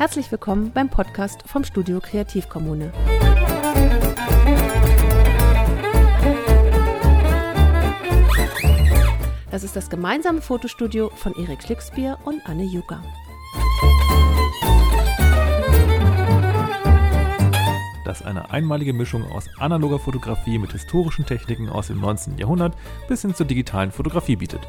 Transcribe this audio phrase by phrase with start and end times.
[0.00, 2.90] Herzlich willkommen beim Podcast vom Studio Kreativkommune.
[9.50, 13.02] Das ist das gemeinsame Fotostudio von Erik Schlicksbier und Anne Jucker.
[18.06, 22.38] das eine einmalige Mischung aus analoger Fotografie mit historischen Techniken aus dem 19.
[22.38, 22.74] Jahrhundert
[23.06, 24.66] bis hin zur digitalen Fotografie bietet.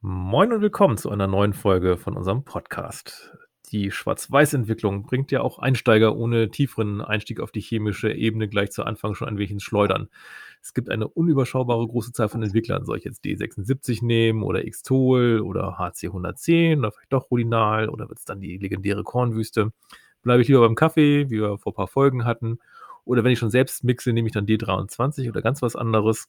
[0.00, 3.36] Moin und willkommen zu einer neuen Folge von unserem Podcast.
[3.72, 8.84] Die Schwarz-Weiß-Entwicklung bringt ja auch Einsteiger ohne tieferen Einstieg auf die chemische Ebene gleich zu
[8.84, 10.08] Anfang schon ein wenig ins Schleudern.
[10.62, 12.84] Es gibt eine unüberschaubare große Zahl von Entwicklern.
[12.84, 18.20] Soll ich jetzt D76 nehmen oder Xtool oder HC110 oder vielleicht doch Rodinal oder wird
[18.20, 19.72] es dann die legendäre Kornwüste?
[20.22, 22.60] Bleibe ich lieber beim Kaffee, wie wir vor ein paar Folgen hatten.
[23.04, 26.28] Oder wenn ich schon selbst mixe, nehme ich dann D23 oder ganz was anderes.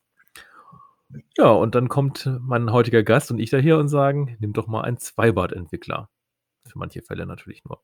[1.37, 4.67] Ja, und dann kommt mein heutiger Gast und ich da hier und sagen, nimm doch
[4.67, 6.09] mal einen Zweibad-Entwickler.
[6.67, 7.81] Für manche Fälle natürlich nur.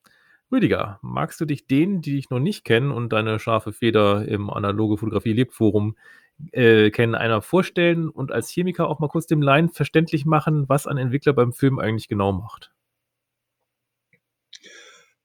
[0.52, 4.48] Rüdiger, magst du dich denen, die dich noch nicht kennen und deine scharfe Feder im
[4.48, 5.96] Analoge Fotografie Lebt Forum
[6.52, 10.86] äh, kennen, einer vorstellen und als Chemiker auch mal kurz dem Laien verständlich machen, was
[10.86, 12.72] ein Entwickler beim Film eigentlich genau macht?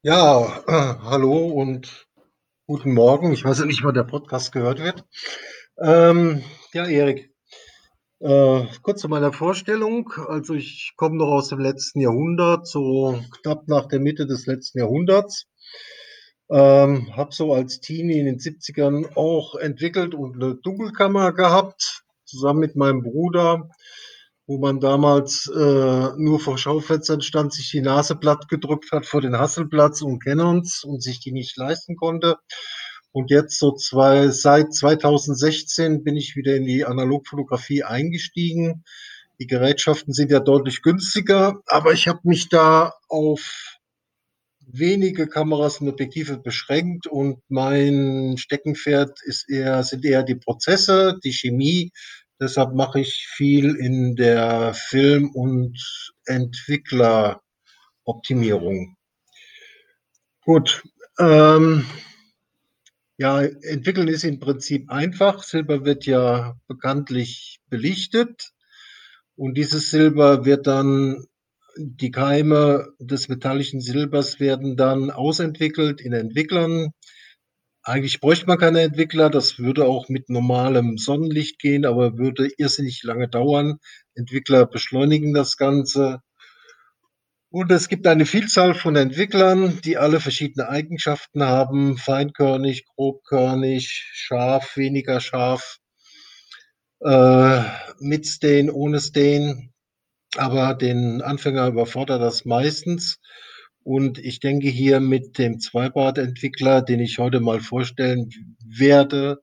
[0.02, 2.08] Ja, äh, hallo und
[2.66, 3.32] guten Morgen.
[3.32, 5.04] Ich weiß ja nicht, wann der Podcast gehört wird.
[5.78, 6.42] Ähm,
[6.72, 7.31] ja, Erik,
[8.22, 10.12] äh, kurz zu meiner Vorstellung.
[10.28, 14.78] Also ich komme noch aus dem letzten Jahrhundert, so knapp nach der Mitte des letzten
[14.78, 15.46] Jahrhunderts.
[16.50, 22.60] Ähm, habe so als Teenie in den 70ern auch entwickelt und eine Dunkelkammer gehabt, zusammen
[22.60, 23.70] mit meinem Bruder,
[24.46, 29.20] wo man damals äh, nur vor Schaufenstern stand, sich die Nase platt gedrückt hat vor
[29.20, 32.36] den Hasselplatz und Canons und sich die nicht leisten konnte.
[33.12, 38.84] Und jetzt so zwei, seit 2016 bin ich wieder in die Analogfotografie eingestiegen.
[39.38, 43.78] Die Gerätschaften sind ja deutlich günstiger, aber ich habe mich da auf
[44.66, 51.32] wenige Kameras und Objektive beschränkt und mein Steckenpferd ist eher, sind eher die Prozesse, die
[51.32, 51.90] Chemie.
[52.40, 55.78] Deshalb mache ich viel in der Film- und
[56.24, 58.96] Entwickleroptimierung.
[60.44, 60.82] Gut.
[61.18, 61.86] Ähm,
[63.22, 65.44] ja, entwickeln ist im Prinzip einfach.
[65.44, 68.50] Silber wird ja bekanntlich belichtet
[69.36, 71.26] und dieses Silber wird dann,
[71.78, 76.90] die Keime des metallischen Silbers werden dann ausentwickelt in Entwicklern.
[77.84, 83.04] Eigentlich bräuchte man keine Entwickler, das würde auch mit normalem Sonnenlicht gehen, aber würde irrsinnig
[83.04, 83.78] lange dauern.
[84.16, 86.22] Entwickler beschleunigen das Ganze.
[87.52, 91.98] Und es gibt eine Vielzahl von Entwicklern, die alle verschiedene Eigenschaften haben.
[91.98, 95.76] Feinkörnig, grobkörnig, scharf, weniger scharf,
[97.00, 97.60] äh,
[98.00, 99.70] mit Stain, ohne Stain.
[100.38, 103.20] Aber den Anfänger überfordert das meistens.
[103.84, 108.30] Und ich denke hier mit dem Zweibad-Entwickler, den ich heute mal vorstellen
[108.64, 109.42] werde,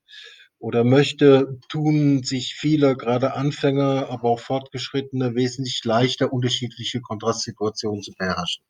[0.59, 8.13] oder möchte, tun sich viele, gerade Anfänger, aber auch Fortgeschrittene, wesentlich leichter, unterschiedliche Kontrastsituationen zu
[8.17, 8.63] beherrschen.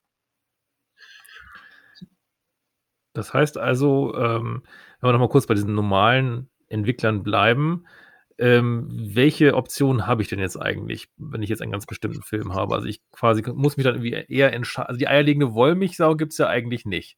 [3.14, 4.64] Das heißt also, ähm,
[5.02, 7.86] wenn wir nochmal kurz bei diesen normalen Entwicklern bleiben,
[8.38, 12.54] ähm, welche Optionen habe ich denn jetzt eigentlich, wenn ich jetzt einen ganz bestimmten Film
[12.54, 12.76] habe?
[12.76, 14.88] Also ich quasi muss mich dann irgendwie eher entscheiden.
[14.88, 17.18] Also die eierlegende Wollmilchsau gibt es ja eigentlich nicht.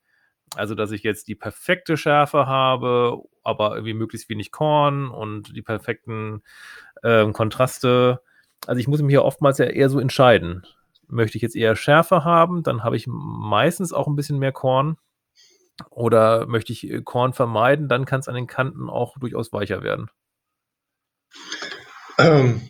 [0.55, 5.61] Also, dass ich jetzt die perfekte Schärfe habe, aber irgendwie möglichst wenig Korn und die
[5.61, 6.43] perfekten
[7.03, 8.21] ähm, Kontraste.
[8.67, 10.63] Also ich muss mich hier oftmals ja eher so entscheiden.
[11.07, 14.97] Möchte ich jetzt eher Schärfe haben, dann habe ich meistens auch ein bisschen mehr Korn.
[15.89, 19.83] Oder möchte ich äh, Korn vermeiden, dann kann es an den Kanten auch durchaus weicher
[19.83, 20.09] werden.
[22.17, 22.61] Ähm,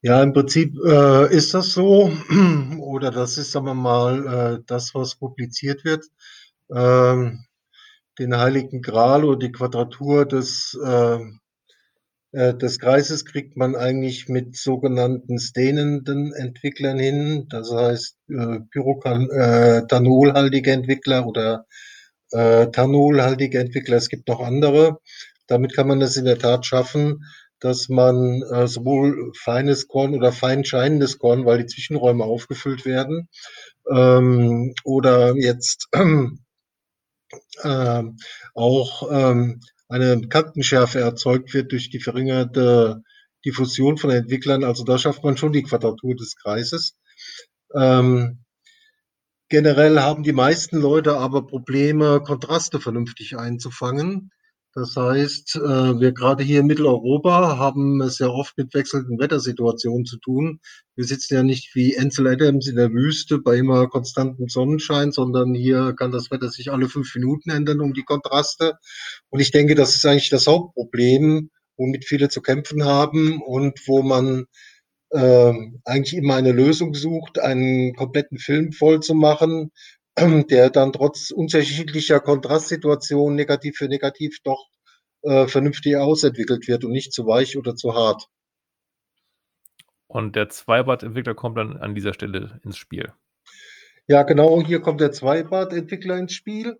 [0.00, 2.10] ja, im Prinzip äh, ist das so.
[2.80, 4.26] Oder das ist, sagen wir mal,
[4.56, 6.06] äh, das, was publiziert wird
[6.74, 7.44] ähm,
[8.18, 11.18] den Heiligen Gral oder die Quadratur des, äh,
[12.32, 17.46] äh, des Kreises kriegt man eigentlich mit sogenannten stenenden Entwicklern hin.
[17.48, 21.66] Das heißt, äh, Pyrotanolhaltige äh, Entwickler oder
[22.30, 23.96] äh, Tanolhaltige Entwickler.
[23.96, 24.98] Es gibt noch andere.
[25.46, 27.24] Damit kann man es in der Tat schaffen,
[27.60, 33.28] dass man äh, sowohl feines Korn oder fein scheinendes Korn, weil die Zwischenräume aufgefüllt werden,
[33.90, 36.26] ähm, oder jetzt äh,
[38.54, 43.02] auch ähm, eine Kantenschärfe erzeugt wird durch die verringerte
[43.44, 44.64] Diffusion von Entwicklern.
[44.64, 46.96] Also da schafft man schon die Quadratur des Kreises.
[47.74, 48.44] Ähm,
[49.48, 54.30] generell haben die meisten Leute aber Probleme, Kontraste vernünftig einzufangen.
[54.76, 60.04] Das heißt, äh, wir gerade hier in Mitteleuropa haben es sehr oft mit wechselnden Wettersituationen
[60.04, 60.58] zu tun.
[60.96, 65.54] Wir sitzen ja nicht wie Ansel Adams in der Wüste bei immer konstantem Sonnenschein, sondern
[65.54, 68.78] hier kann das Wetter sich alle fünf Minuten ändern um die Kontraste.
[69.30, 74.02] Und ich denke, das ist eigentlich das Hauptproblem, womit viele zu kämpfen haben und wo
[74.02, 74.46] man
[75.10, 75.52] äh,
[75.84, 79.70] eigentlich immer eine Lösung sucht, einen kompletten Film voll zu machen,
[80.50, 84.68] der dann trotz unterschiedlicher Kontrastsituationen negativ für negativ doch
[85.22, 88.28] äh, vernünftig ausentwickelt wird und nicht zu weich oder zu hart.
[90.06, 93.12] Und der Zweibad-Entwickler kommt dann an dieser Stelle ins Spiel.
[94.06, 96.78] Ja, genau, hier kommt der Zweibad-Entwickler ins Spiel.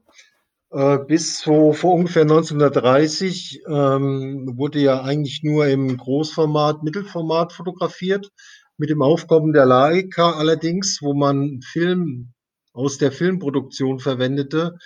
[0.70, 8.30] Äh, bis so vor ungefähr 1930 ähm, wurde ja eigentlich nur im Großformat, Mittelformat fotografiert.
[8.76, 12.33] Mit dem Aufkommen der Leica allerdings, wo man Film
[12.74, 14.76] aus der Filmproduktion verwendete,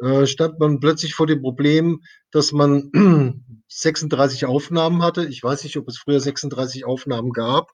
[0.00, 5.26] äh, stand man plötzlich vor dem Problem, dass man 36 Aufnahmen hatte.
[5.26, 7.72] Ich weiß nicht, ob es früher 36 Aufnahmen gab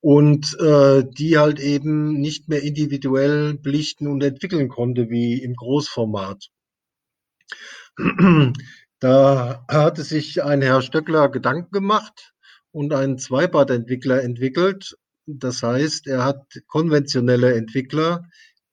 [0.00, 6.48] und äh, die halt eben nicht mehr individuell belichten und entwickeln konnte wie im Großformat.
[9.00, 12.32] Da hatte sich ein Herr Stöckler Gedanken gemacht
[12.72, 14.96] und einen Zweibad-Entwickler entwickelt.
[15.26, 18.24] Das heißt, er hat konventionelle Entwickler,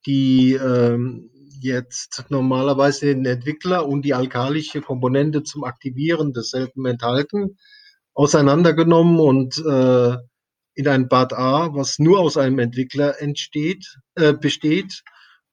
[0.06, 1.30] die ähm,
[1.60, 7.58] jetzt normalerweise den Entwickler und die alkalische Komponente zum Aktivieren desselben enthalten,
[8.14, 10.18] auseinandergenommen und äh,
[10.76, 15.04] in ein Bad A, was nur aus einem Entwickler entsteht, äh, besteht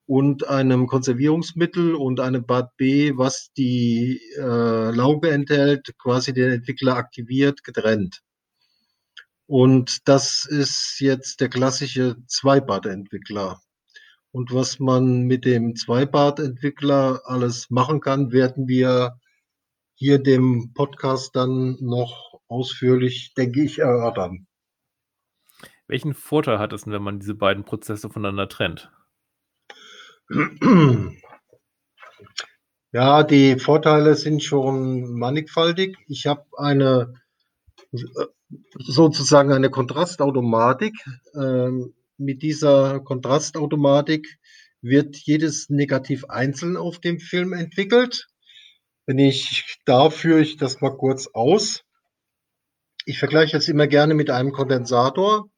[0.07, 6.97] und einem Konservierungsmittel und einem Bad B, was die äh, Lauge enthält, quasi den Entwickler
[6.97, 8.21] aktiviert, getrennt.
[9.47, 13.61] Und das ist jetzt der klassische Zweibad-Entwickler.
[14.33, 19.21] Und was man mit dem Zweibad-Entwickler alles machen kann, werden wir
[19.95, 24.47] hier dem Podcast dann noch ausführlich, denke ich, erörtern.
[25.87, 28.91] Welchen Vorteil hat es denn, wenn man diese beiden Prozesse voneinander trennt?
[32.95, 35.97] Ja, die Vorteile sind schon mannigfaltig.
[36.09, 37.15] Ich habe eine
[38.79, 40.95] sozusagen eine Kontrastautomatik.
[41.35, 44.39] Ähm, mit dieser Kontrastautomatik
[44.81, 48.27] wird jedes Negativ einzeln auf dem Film entwickelt.
[49.07, 51.83] Wenn ich da führe ich das mal kurz aus.
[53.05, 55.49] Ich vergleiche das immer gerne mit einem Kondensator.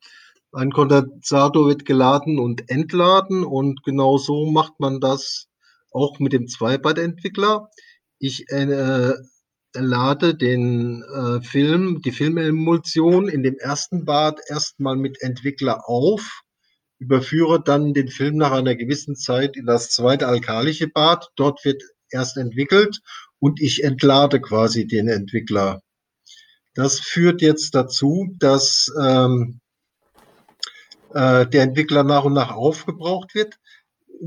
[0.52, 5.48] Ein Kondensator wird geladen und entladen und genau so macht man das
[5.90, 7.70] auch mit dem Zweibad-Entwickler.
[8.18, 9.12] Ich äh,
[9.74, 16.43] lade den äh, Film, die Filmemulsion in dem ersten Bad erstmal mit Entwickler auf
[17.04, 21.30] überführe dann den Film nach einer gewissen Zeit in das zweite alkalische Bad.
[21.36, 23.00] Dort wird erst entwickelt
[23.38, 25.82] und ich entlade quasi den Entwickler.
[26.74, 29.60] Das führt jetzt dazu, dass ähm,
[31.12, 33.58] äh, der Entwickler nach und nach aufgebraucht wird.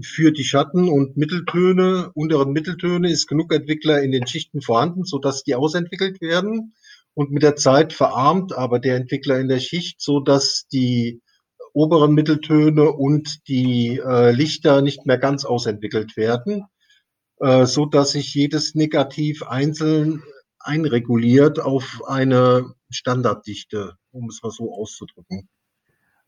[0.04, 5.44] Für die Schatten- und Mitteltöne, unteren Mitteltöne ist genug Entwickler in den Schichten vorhanden, sodass
[5.44, 6.74] die ausentwickelt werden.
[7.14, 11.22] Und mit der Zeit verarmt aber der Entwickler in der Schicht, so dass die
[11.78, 16.66] oberen Mitteltöne und die äh, Lichter nicht mehr ganz ausentwickelt werden,
[17.40, 20.24] äh, so dass sich jedes Negativ einzeln
[20.60, 25.48] einreguliert auf eine Standarddichte, um es mal so auszudrücken.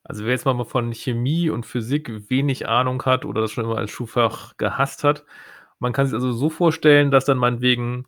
[0.03, 3.79] Also wer jetzt mal von Chemie und Physik wenig Ahnung hat oder das schon immer
[3.79, 5.25] als Schulfach gehasst hat,
[5.79, 8.05] man kann sich also so vorstellen, dass dann meinetwegen,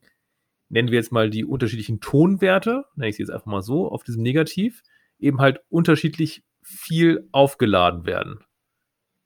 [0.70, 4.04] nennen wir jetzt mal die unterschiedlichen Tonwerte, nenne ich sie jetzt einfach mal so, auf
[4.04, 4.84] diesem Negativ,
[5.18, 8.44] eben halt unterschiedlich viel aufgeladen werden.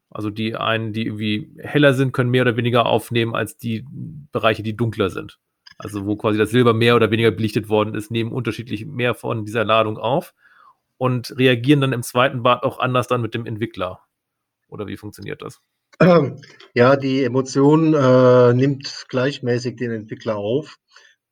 [0.09, 3.85] Also die einen, die irgendwie heller sind, können mehr oder weniger aufnehmen als die
[4.31, 5.39] Bereiche, die dunkler sind.
[5.77, 9.43] Also wo quasi das Silber mehr oder weniger belichtet worden ist, nehmen unterschiedlich mehr von
[9.43, 10.33] dieser Ladung auf
[10.97, 13.99] und reagieren dann im zweiten Bad auch anders dann mit dem Entwickler.
[14.69, 15.61] Oder wie funktioniert das?
[16.73, 20.77] Ja, die Emotion äh, nimmt gleichmäßig den Entwickler auf.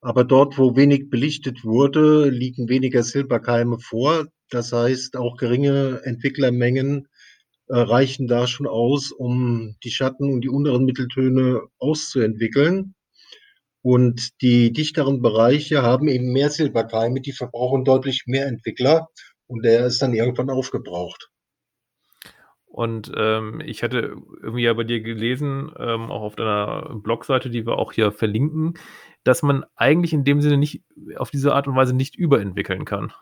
[0.00, 4.26] Aber dort, wo wenig belichtet wurde, liegen weniger Silberkeime vor.
[4.54, 7.08] Das heißt, auch geringe Entwicklermengen
[7.66, 12.94] äh, reichen da schon aus, um die Schatten und die unteren Mitteltöne auszuentwickeln.
[13.82, 19.08] Und die dichteren Bereiche haben eben mehr Silberkeime, die verbrauchen deutlich mehr Entwickler
[19.48, 21.30] und der ist dann irgendwann aufgebraucht.
[22.66, 27.66] Und ähm, ich hatte irgendwie ja bei dir gelesen, ähm, auch auf deiner Blogseite, die
[27.66, 28.74] wir auch hier verlinken,
[29.24, 30.84] dass man eigentlich in dem Sinne nicht
[31.16, 33.12] auf diese Art und Weise nicht überentwickeln kann.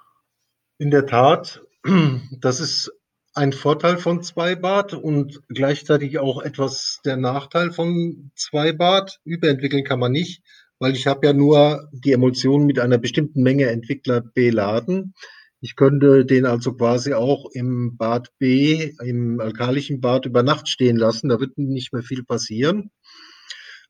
[0.83, 1.62] In der Tat,
[2.41, 2.91] das ist
[3.35, 9.21] ein Vorteil von Zweibad und gleichzeitig auch etwas der Nachteil von Zweibad.
[9.23, 10.43] Überentwickeln kann man nicht,
[10.81, 15.15] weil ich habe ja nur die Emulsion mit einer bestimmten Menge Entwickler beladen.
[15.61, 20.97] Ich könnte den also quasi auch im Bad B, im alkalischen Bad über Nacht stehen
[20.97, 21.29] lassen.
[21.29, 22.91] Da wird nicht mehr viel passieren.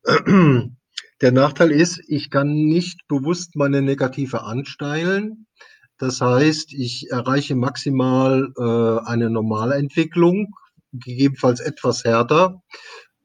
[1.22, 5.46] Der Nachteil ist, ich kann nicht bewusst meine Negative ansteilen.
[5.98, 10.54] Das heißt, ich erreiche maximal äh, eine normale Entwicklung,
[10.92, 12.62] gegebenenfalls etwas härter.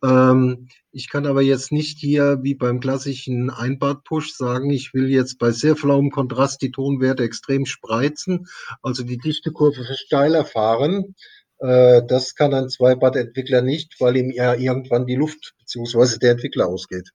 [0.03, 5.37] Ähm, ich kann aber jetzt nicht hier wie beim klassischen Einbad-Push sagen, ich will jetzt
[5.37, 8.47] bei sehr flauem Kontrast die Tonwerte extrem spreizen,
[8.81, 11.15] also die Dichtekurve steiler fahren.
[11.59, 16.19] Äh, das kann ein Zweibad-Entwickler nicht, weil ihm ja irgendwann die Luft bzw.
[16.19, 17.11] der Entwickler ausgeht.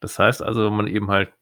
[0.00, 1.32] Das heißt also, wenn man eben halt,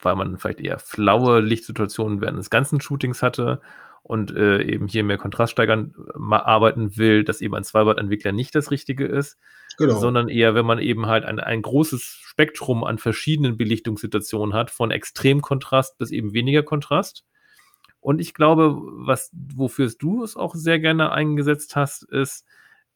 [0.00, 3.60] weil man vielleicht eher flaue Lichtsituationen während des ganzen Shootings hatte
[4.02, 5.94] und äh, eben hier mehr Kontrast steigern
[6.30, 9.38] arbeiten will, dass eben ein Zweibad-Entwickler nicht das Richtige ist,
[9.76, 9.98] genau.
[9.98, 14.90] sondern eher, wenn man eben halt ein, ein großes Spektrum an verschiedenen Belichtungssituationen hat, von
[14.90, 17.24] Extremkontrast bis eben weniger Kontrast.
[18.00, 22.46] Und ich glaube, was, wofür du es auch sehr gerne eingesetzt hast, ist,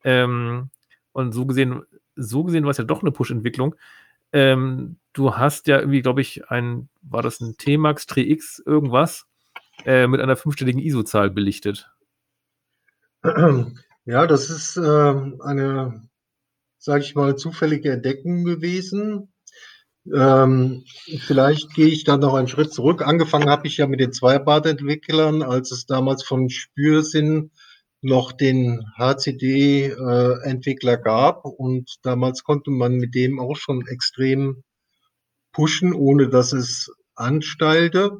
[0.03, 0.71] ähm,
[1.13, 1.83] und so gesehen,
[2.17, 3.75] so gesehen war es ja doch eine Push-Entwicklung,
[4.33, 9.27] ähm, du hast ja irgendwie, glaube ich, ein, war das ein T-Max 3X irgendwas
[9.85, 11.91] äh, mit einer fünfstelligen ISO-Zahl belichtet?
[14.07, 16.07] Ja, das ist äh, eine,
[16.77, 19.33] sage ich mal, zufällige Entdeckung gewesen.
[20.15, 20.85] Ähm,
[21.21, 23.01] vielleicht gehe ich dann noch einen Schritt zurück.
[23.01, 27.51] Angefangen habe ich ja mit den Zweibad-Entwicklern, als es damals von Spürsinn
[28.05, 31.45] noch den HCD-Entwickler äh, gab.
[31.45, 34.63] Und damals konnte man mit dem auch schon extrem
[35.53, 38.19] pushen, ohne dass es ansteilte.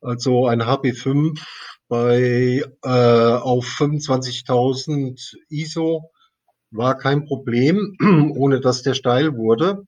[0.00, 1.40] Also ein HP5
[1.88, 6.10] bei äh, auf 25.000 ISO
[6.70, 7.96] war kein Problem,
[8.36, 9.84] ohne dass der steil wurde.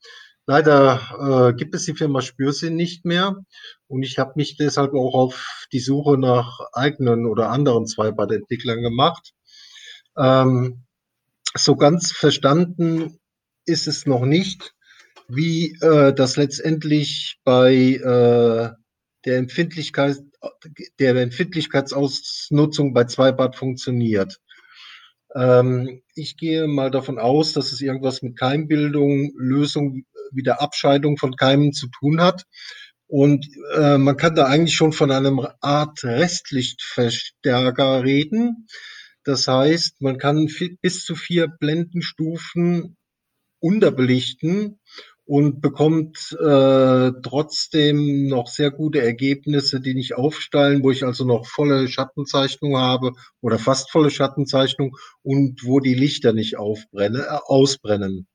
[0.48, 3.36] Leider äh, gibt es die Firma Spürsinn nicht mehr
[3.86, 9.34] und ich habe mich deshalb auch auf die Suche nach eigenen oder anderen Zweibad-Entwicklern gemacht.
[10.16, 10.84] Ähm,
[11.54, 13.18] so ganz verstanden
[13.66, 14.72] ist es noch nicht,
[15.28, 18.70] wie äh, das letztendlich bei äh,
[19.26, 20.16] der Empfindlichkeit
[20.98, 24.40] der Empfindlichkeitsausnutzung bei Zweibad funktioniert.
[25.34, 31.36] Ähm, ich gehe mal davon aus, dass es irgendwas mit Keimbildung, Lösung wieder Abscheidung von
[31.36, 32.44] Keimen zu tun hat.
[33.06, 38.66] Und äh, man kann da eigentlich schon von einem Art Restlichtverstärker reden.
[39.24, 40.48] Das heißt, man kann
[40.82, 42.96] bis zu vier Blendenstufen
[43.60, 44.78] unterbelichten
[45.28, 51.46] und bekommt äh, trotzdem noch sehr gute Ergebnisse, die nicht aufsteilen, wo ich also noch
[51.46, 58.26] volle Schattenzeichnung habe oder fast volle Schattenzeichnung und wo die Lichter nicht aufbrenne, äh, ausbrennen.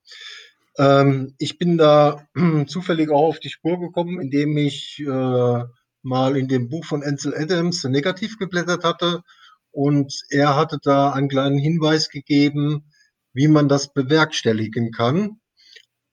[0.77, 2.27] Ähm, ich bin da
[2.67, 5.63] zufällig auch auf die Spur gekommen, indem ich äh,
[6.01, 9.23] mal in dem Buch von Ansel Adams negativ geblättert hatte
[9.71, 12.85] und er hatte da einen kleinen Hinweis gegeben,
[13.33, 15.39] wie man das bewerkstelligen kann.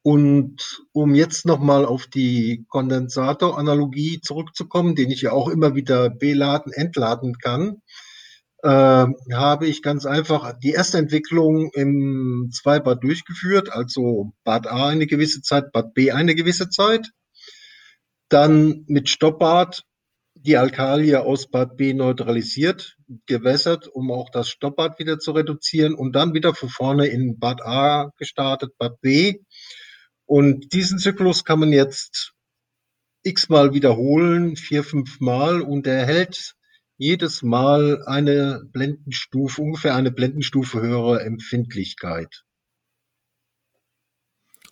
[0.03, 6.73] Und um jetzt nochmal auf die Kondensator-Analogie zurückzukommen, den ich ja auch immer wieder beladen,
[6.73, 7.83] entladen kann,
[8.63, 15.41] habe ich ganz einfach die erste Entwicklung im Zweibad durchgeführt, also Bad A eine gewisse
[15.41, 17.09] Zeit, Bad B eine gewisse Zeit.
[18.29, 19.83] Dann mit Stoppbad
[20.35, 26.13] die Alkalie aus Bad B neutralisiert, gewässert, um auch das Stoppbad wieder zu reduzieren und
[26.13, 29.39] dann wieder von vorne in Bad A gestartet, Bad B.
[30.25, 32.33] Und diesen Zyklus kann man jetzt
[33.23, 36.55] x-mal wiederholen, vier, fünf Mal und er hält
[37.01, 42.43] jedes Mal eine Blendenstufe, ungefähr eine Blendenstufe höhere Empfindlichkeit.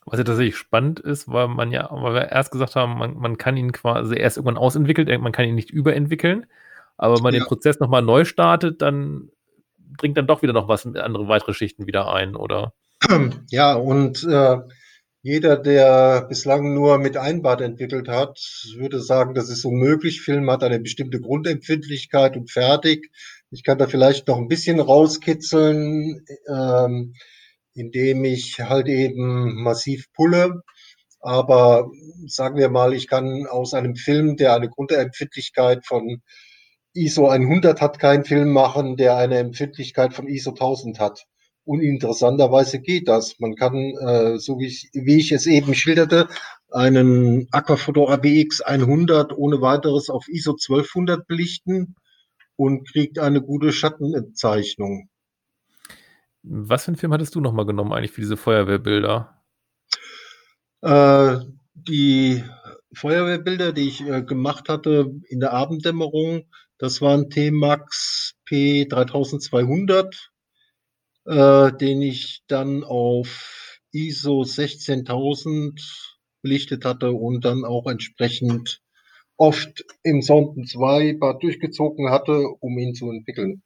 [0.05, 3.39] Was ja tatsächlich spannend ist, weil man ja, weil wir erst gesagt haben, man, man
[3.39, 6.45] kann ihn quasi erst irgendwann ausentwickelt, man kann ihn nicht überentwickeln.
[6.97, 7.39] Aber wenn man ja.
[7.39, 9.29] den Prozess nochmal neu startet, dann
[9.97, 12.73] bringt dann doch wieder noch was andere weitere Schichten wieder ein, oder?
[13.49, 14.57] Ja, und äh,
[15.21, 18.39] jeder, der bislang nur mit Einbad entwickelt hat,
[18.77, 20.21] würde sagen, das ist unmöglich.
[20.21, 23.11] Film hat eine bestimmte Grundempfindlichkeit und fertig.
[23.51, 27.13] Ich kann da vielleicht noch ein bisschen rauskitzeln, ähm,
[27.73, 30.61] indem ich halt eben massiv pulle.
[31.19, 31.89] Aber
[32.27, 36.21] sagen wir mal, ich kann aus einem Film, der eine Grundempfindlichkeit von
[36.93, 41.25] ISO 100 hat, keinen Film machen, der eine Empfindlichkeit von ISO 1000 hat.
[41.69, 43.39] Uninteressanterweise geht das.
[43.39, 46.27] Man kann, äh, so wie ich, wie ich es eben schilderte,
[46.71, 51.95] einen Aquafoto ABX 100 ohne weiteres auf ISO 1200 belichten
[52.55, 55.09] und kriegt eine gute Schattenzeichnung.
[56.41, 59.39] Was für einen Film hattest du nochmal genommen eigentlich für diese Feuerwehrbilder?
[60.81, 61.37] Äh,
[61.75, 62.43] die
[62.93, 66.47] Feuerwehrbilder, die ich äh, gemacht hatte in der Abenddämmerung,
[66.79, 70.29] das waren T-Max P3200,
[71.29, 78.81] äh, den ich dann auf ISO 16000 belichtet hatte und dann auch entsprechend
[79.37, 83.61] oft im Sonden 2 Bad durchgezogen hatte, um ihn zu entwickeln.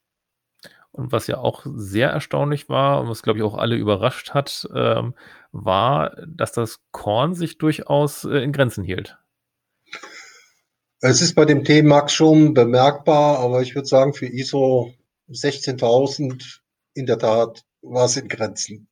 [0.91, 4.67] Und was ja auch sehr erstaunlich war und was, glaube ich, auch alle überrascht hat,
[4.75, 5.15] ähm,
[5.51, 9.17] war, dass das Korn sich durchaus äh, in Grenzen hielt.
[10.99, 14.93] Es ist bei dem T-Max schon bemerkbar, aber ich würde sagen, für ISO
[15.29, 16.62] 16.000
[16.93, 18.87] in der Tat war es in Grenzen.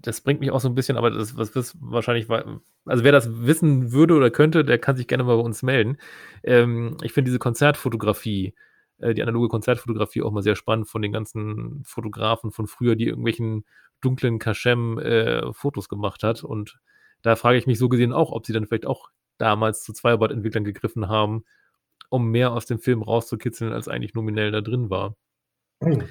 [0.00, 3.46] Das bringt mich auch so ein bisschen, aber das, was, was wahrscheinlich, also wer das
[3.46, 5.98] wissen würde oder könnte, der kann sich gerne mal bei uns melden.
[6.42, 8.54] Ähm, ich finde diese Konzertfotografie,
[8.98, 13.06] äh, die analoge Konzertfotografie auch mal sehr spannend von den ganzen Fotografen von früher, die
[13.06, 13.64] irgendwelchen
[14.00, 16.42] dunklen Kaschem äh, Fotos gemacht hat.
[16.42, 16.80] Und
[17.22, 20.64] da frage ich mich so gesehen auch, ob sie dann vielleicht auch damals zu Zweibad-Entwicklern
[20.64, 21.44] gegriffen haben,
[22.08, 25.16] um mehr aus dem Film rauszukitzeln, als eigentlich nominell da drin war.
[25.80, 26.04] Mhm.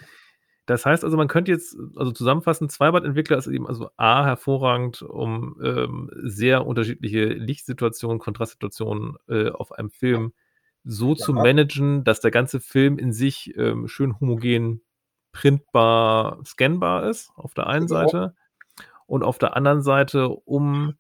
[0.66, 5.60] Das heißt also, man könnte jetzt, also zusammenfassen, Zweibad-Entwickler ist eben also A, hervorragend, um
[5.64, 10.34] ähm, sehr unterschiedliche Lichtsituationen, Kontrastsituationen äh, auf einem Film
[10.84, 11.16] so ja.
[11.18, 14.82] zu managen, dass der ganze Film in sich ähm, schön homogen
[15.32, 17.88] printbar, scannbar ist, auf der einen.
[17.88, 18.36] Seite.
[19.06, 20.96] Und auf der anderen Seite, um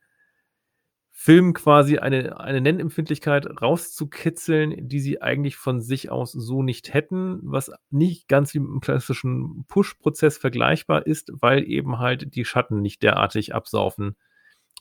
[1.17, 7.39] Film quasi eine, eine Nennempfindlichkeit rauszukitzeln, die sie eigentlich von sich aus so nicht hätten,
[7.41, 13.01] was nicht ganz wie im klassischen Push-Prozess vergleichbar ist, weil eben halt die Schatten nicht
[13.01, 14.17] derartig absaufen,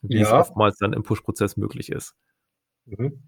[0.02, 0.22] wie ja.
[0.22, 2.16] es oftmals dann im Push-Prozess möglich ist.
[2.86, 3.22] Mhm.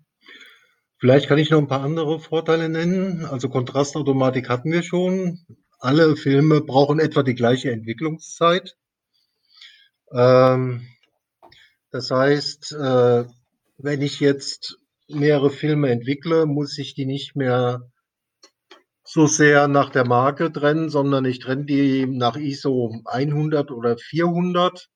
[0.98, 3.24] Vielleicht kann ich noch ein paar andere Vorteile nennen.
[3.24, 5.46] Also Kontrastautomatik hatten wir schon.
[5.78, 8.76] Alle Filme brauchen etwa die gleiche Entwicklungszeit.
[10.12, 10.88] Ähm,
[11.96, 13.24] das heißt, äh,
[13.78, 14.78] wenn ich jetzt
[15.08, 17.90] mehrere Filme entwickle, muss ich die nicht mehr
[19.02, 24.90] so sehr nach der Marke trennen, sondern ich trenne die nach ISO 100 oder 400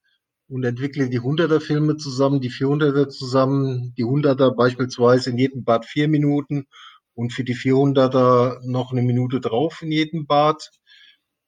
[0.49, 5.87] und entwickle die 100er Filme zusammen, die 400er zusammen, die 100er beispielsweise in jedem Bad
[5.87, 6.67] vier Minuten
[7.15, 10.71] und für die 400er noch eine Minute drauf in jedem Bad.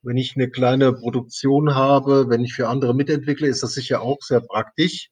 [0.01, 4.23] Wenn ich eine kleine Produktion habe, wenn ich für andere mitentwickle, ist das sicher auch
[4.23, 5.11] sehr praktisch.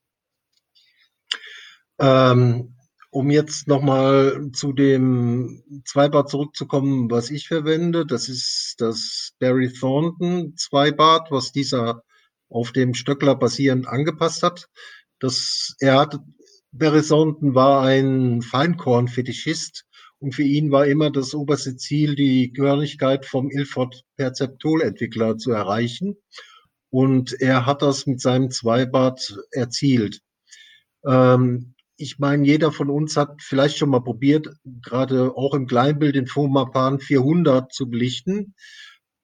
[2.00, 2.74] Ähm,
[3.10, 10.54] um jetzt nochmal zu dem Zweibad zurückzukommen, was ich verwende, das ist das Barry Thornton
[10.56, 12.02] Zweibad, was dieser
[12.48, 14.68] auf dem Stöckler basierend angepasst hat.
[15.18, 16.18] Das, er hat,
[16.72, 19.84] Barry Thornton war ein Feinkorn-Fetischist
[20.20, 26.16] und für ihn war immer das oberste Ziel, die Körnigkeit vom Ilford Perceptol-Entwickler zu erreichen.
[26.90, 30.20] Und er hat das mit seinem Zweibad erzielt.
[31.06, 36.14] Ähm, ich meine, jeder von uns hat vielleicht schon mal probiert, gerade auch im Kleinbild
[36.14, 38.54] den Fomapan 400 zu belichten.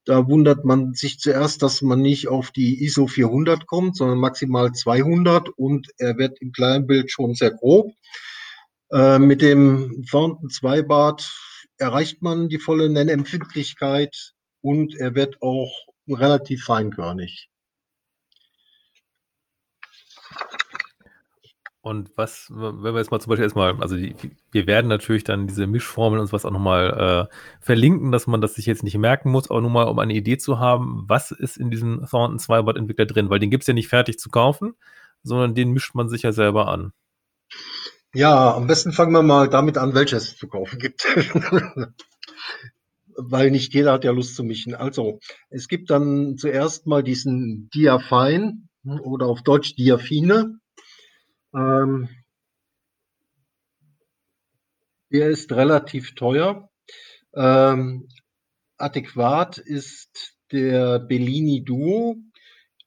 [0.04, 4.72] Da wundert man sich zuerst, dass man nicht auf die ISO 400 kommt, sondern maximal
[4.72, 7.92] 200 und er wird im Kleinbild schon sehr grob.
[8.92, 11.32] Äh, mit dem Fountain 2 Bart
[11.78, 15.72] erreicht man die volle Nennempfindlichkeit und er wird auch
[16.06, 17.48] relativ feinkörnig.
[21.86, 24.16] Und was, wenn wir jetzt mal zum Beispiel erstmal, also die,
[24.50, 28.54] wir werden natürlich dann diese Mischformeln und was auch nochmal äh, verlinken, dass man das
[28.54, 31.56] sich jetzt nicht merken muss, aber nur mal, um eine Idee zu haben, was ist
[31.56, 34.30] in diesem Thornton 2 Bot Entwickler drin, weil den gibt es ja nicht fertig zu
[34.30, 34.74] kaufen,
[35.22, 36.92] sondern den mischt man sich ja selber an.
[38.12, 41.06] Ja, am besten fangen wir mal damit an, welches es zu kaufen gibt.
[43.16, 44.74] weil nicht jeder hat ja Lust zu mischen.
[44.74, 45.20] Also,
[45.50, 50.58] es gibt dann zuerst mal diesen Diafine oder auf Deutsch Diafine
[51.54, 52.08] ähm,
[55.12, 56.68] der ist relativ teuer.
[57.34, 58.08] Ähm,
[58.78, 62.16] adäquat ist der Bellini Duo,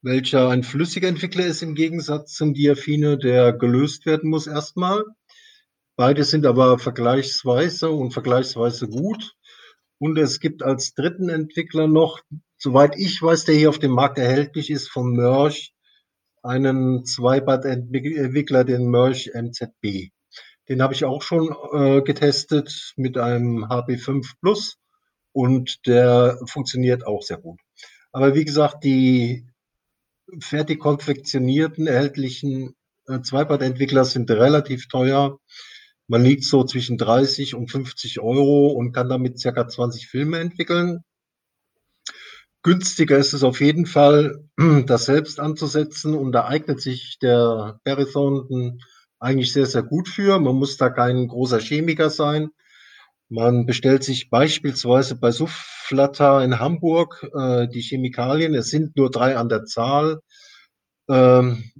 [0.01, 5.03] welcher ein flüssiger Entwickler ist im Gegensatz zum Diafine, der gelöst werden muss erstmal.
[5.95, 9.35] Beide sind aber vergleichsweise und vergleichsweise gut.
[9.97, 12.21] Und es gibt als dritten Entwickler noch,
[12.57, 15.73] soweit ich weiß, der hier auf dem Markt erhältlich ist, von Merch,
[16.43, 20.11] einen Zweibad-Entwickler, den Merch MZB.
[20.67, 24.77] Den habe ich auch schon äh, getestet mit einem HB5 Plus
[25.31, 27.59] und der funktioniert auch sehr gut.
[28.11, 29.47] Aber wie gesagt, die
[30.39, 32.75] fertig konfektionierten erhältlichen
[33.07, 35.39] äh, Zweibad-Entwickler sind relativ teuer.
[36.07, 41.03] Man liegt so zwischen 30 und 50 Euro und kann damit circa 20 Filme entwickeln.
[42.63, 44.43] Günstiger ist es auf jeden Fall,
[44.85, 48.81] das selbst anzusetzen und da eignet sich der Perithonden
[49.19, 50.39] eigentlich sehr, sehr gut für.
[50.39, 52.49] Man muss da kein großer Chemiker sein.
[53.29, 59.37] Man bestellt sich beispielsweise bei Sufflatter in Hamburg äh, die Chemikalien, es sind nur drei
[59.37, 60.21] an der Zahl,
[61.09, 61.71] ähm,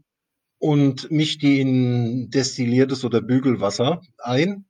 [0.59, 4.65] und mischt die in destilliertes oder Bügelwasser ein.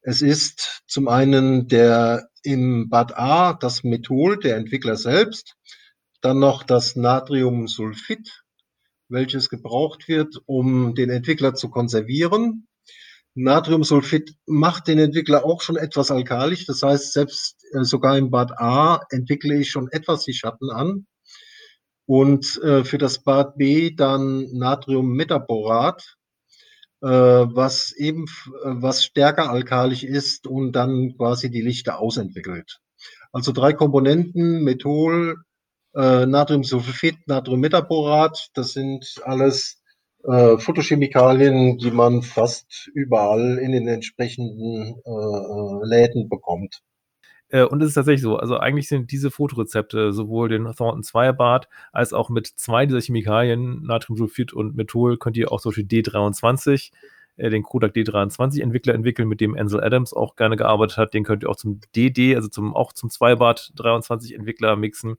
[0.00, 5.54] Es ist zum einen der im Bad A das Methol, der Entwickler selbst,
[6.20, 8.42] dann noch das Natriumsulfid,
[9.08, 12.66] welches gebraucht wird, um den Entwickler zu konservieren.
[13.34, 16.66] Natriumsulfid macht den Entwickler auch schon etwas alkalisch.
[16.66, 21.06] Das heißt, selbst äh, sogar im Bad A entwickle ich schon etwas die Schatten an.
[22.04, 26.16] Und äh, für das Bad B dann Natriummetaborat,
[27.02, 28.26] was eben
[28.62, 32.80] was stärker alkalisch ist und dann quasi die Lichter ausentwickelt.
[33.32, 35.36] Also drei Komponenten, Methol,
[35.94, 39.82] äh, Natriumsulfid, Natriummetaborat, das sind alles
[40.24, 46.82] äh, Photochemikalien, die man fast überall in den entsprechenden äh, äh Läden bekommt.
[47.50, 51.32] Äh, und es ist tatsächlich so, also eigentlich sind diese Fotorezepte sowohl den Thornton 2
[51.32, 55.86] Bad als auch mit zwei dieser Chemikalien, Natriumsulfid und Methol, könnt ihr auch zum Beispiel
[55.86, 56.92] D23,
[57.36, 61.14] äh, den Kodak D23 Entwickler entwickeln, mit dem Ansel Adams auch gerne gearbeitet hat.
[61.14, 65.16] Den könnt ihr auch zum DD, also zum, auch zum 2 Bad 23 Entwickler mixen.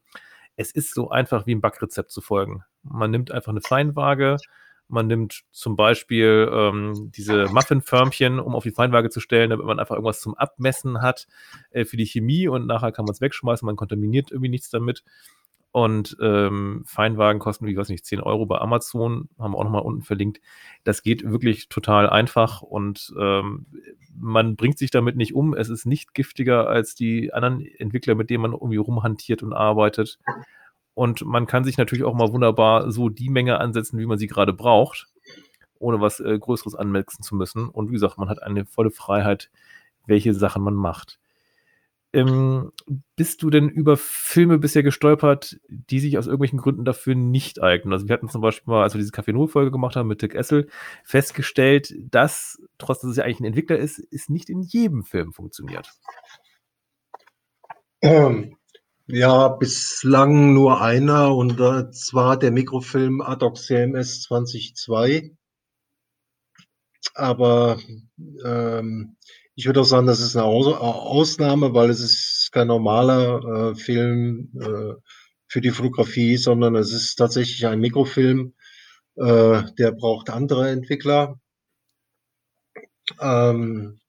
[0.56, 2.64] Es ist so einfach wie ein Backrezept zu folgen.
[2.84, 4.38] Man nimmt einfach eine Feinwaage,
[4.92, 9.80] man nimmt zum Beispiel ähm, diese Muffinförmchen, um auf die Feinwaage zu stellen, damit man
[9.80, 11.28] einfach irgendwas zum Abmessen hat
[11.72, 15.04] äh, für die Chemie und nachher kann man es wegschmeißen, man kontaminiert irgendwie nichts damit.
[15.74, 19.84] Und ähm, Feinwagen kosten, wie weiß nicht, 10 Euro bei Amazon, haben wir auch nochmal
[19.84, 20.42] unten verlinkt.
[20.84, 23.68] Das geht wirklich total einfach und ähm,
[24.14, 25.54] man bringt sich damit nicht um.
[25.54, 30.20] Es ist nicht giftiger als die anderen Entwickler, mit denen man irgendwie rumhantiert und arbeitet.
[30.94, 34.28] Und man kann sich natürlich auch mal wunderbar so die Menge ansetzen, wie man sie
[34.28, 35.08] gerade braucht,
[35.80, 37.70] ohne was äh, Größeres anmelden zu müssen.
[37.70, 39.50] Und wie gesagt, man hat eine volle Freiheit,
[40.06, 41.20] welche Sachen man macht.
[42.14, 42.74] Ähm,
[43.16, 47.94] bist du denn über Filme bisher gestolpert, die sich aus irgendwelchen Gründen dafür nicht eignen?
[47.94, 50.22] Also wir hatten zum Beispiel mal, als wir diese Café Null Folge gemacht haben mit
[50.22, 50.68] Dick Essel,
[51.06, 55.32] festgestellt, dass, trotz dass es ja eigentlich ein Entwickler ist, es nicht in jedem Film
[55.32, 55.90] funktioniert.
[58.02, 58.58] Ähm,
[59.12, 61.58] ja, bislang nur einer und
[61.94, 65.32] zwar der Mikrofilm Adoc CMS 2002.
[67.14, 67.80] Aber
[68.46, 69.18] ähm,
[69.56, 74.52] ich würde auch sagen, das ist eine Ausnahme, weil es ist kein normaler äh, Film
[74.60, 74.94] äh,
[75.48, 78.54] für die Fotografie, sondern es ist tatsächlich ein Mikrofilm,
[79.16, 81.40] äh, der braucht andere Entwickler.
[83.20, 84.01] Ähm,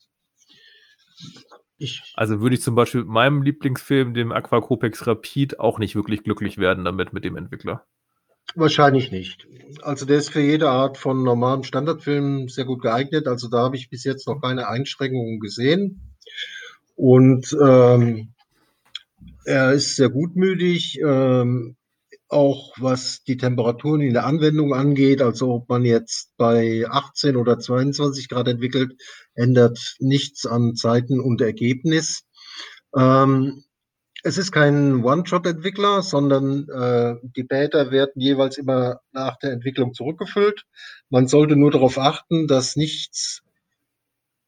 [1.83, 5.95] ich also würde ich zum Beispiel mit meinem Lieblingsfilm, dem Aqua Copex Rapid, auch nicht
[5.95, 7.85] wirklich glücklich werden damit mit dem Entwickler.
[8.55, 9.47] Wahrscheinlich nicht.
[9.83, 13.27] Also der ist für jede Art von normalem Standardfilm sehr gut geeignet.
[13.27, 16.13] Also da habe ich bis jetzt noch keine Einschränkungen gesehen.
[16.97, 18.35] Und ähm,
[19.45, 21.01] er ist sehr gutmütig.
[21.01, 21.77] Ähm,
[22.33, 27.59] auch was die Temperaturen in der Anwendung angeht, also ob man jetzt bei 18 oder
[27.59, 28.95] 22 Grad entwickelt,
[29.35, 32.25] ändert nichts an Zeiten und Ergebnis.
[32.97, 33.65] Ähm,
[34.25, 40.65] es ist kein One-Shot-Entwickler, sondern äh, die Beta werden jeweils immer nach der Entwicklung zurückgefüllt.
[41.11, 43.43] Man sollte nur darauf achten, dass nichts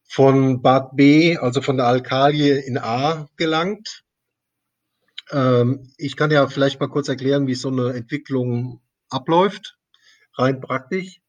[0.04, 4.03] von Bad B, also von der Alkalie in A gelangt.
[5.30, 9.78] Ähm, ich kann ja vielleicht mal kurz erklären, wie so eine Entwicklung abläuft,
[10.36, 11.20] rein praktisch.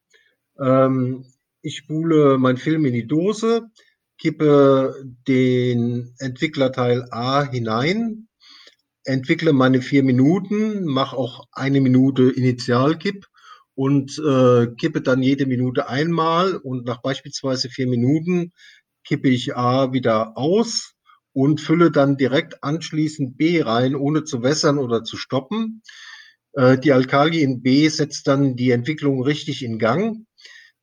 [0.60, 1.26] Ähm,
[1.62, 3.64] ich spule meinen Film in die Dose,
[4.18, 8.28] kippe den Entwicklerteil A hinein,
[9.04, 13.28] entwickle meine vier Minuten, mache auch eine Minute Initialkipp
[13.76, 18.52] und äh, kippe dann jede Minute einmal und nach beispielsweise vier Minuten
[19.04, 20.95] kippe ich A wieder aus
[21.36, 25.84] und fülle dann direkt anschließend B rein, ohne zu wässern oder zu stoppen.
[26.54, 30.26] Äh, die Alkali in B setzt dann die Entwicklung richtig in Gang.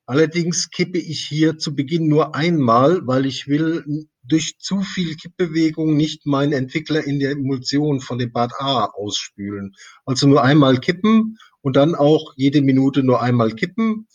[0.05, 5.97] Allerdings kippe ich hier zu Beginn nur einmal, weil ich will durch zu viel Kippbewegung
[5.97, 9.75] nicht meinen Entwickler in der Emulsion von dem Bad A ausspülen.
[10.05, 14.07] Also nur einmal kippen und dann auch jede Minute nur einmal kippen,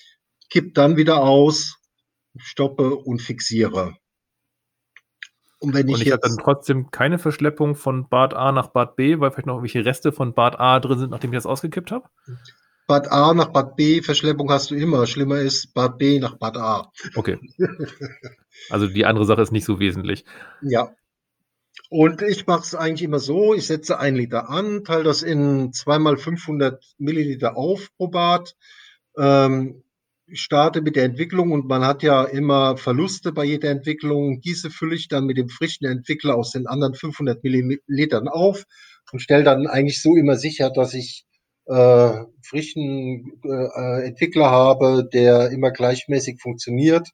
[0.52, 1.78] kipp dann wieder aus,
[2.38, 3.96] stoppe und fixiere.
[5.60, 8.96] Und, wenn ich, und ich habe dann trotzdem keine Verschleppung von Bad A nach Bad
[8.96, 11.92] B, weil vielleicht noch irgendwelche Reste von Bad A drin sind, nachdem ich das ausgekippt
[11.92, 12.08] habe?
[12.88, 15.08] Bad A nach Bad B, Verschleppung hast du immer.
[15.08, 16.92] Schlimmer ist Bad B nach Bad A.
[17.16, 17.40] Okay.
[18.72, 20.26] Also die andere Sache ist nicht so wesentlich.
[20.62, 20.96] Ja.
[21.90, 25.72] Und ich mache es eigentlich immer so, ich setze ein Liter an, teile das in
[25.74, 28.56] zweimal 500 Milliliter auf pro Bad,
[29.18, 29.84] ähm,
[30.34, 34.42] starte mit der Entwicklung und man hat ja immer Verluste bei jeder Entwicklung.
[34.42, 38.64] Diese fülle ich dann mit dem frischen Entwickler aus den anderen 500 Millilitern auf
[39.12, 41.26] und stelle dann eigentlich so immer sicher, dass ich
[41.68, 47.10] äh, frischen äh, Entwickler habe, der immer gleichmäßig funktioniert.